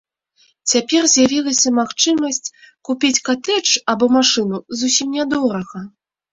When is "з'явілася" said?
1.13-1.69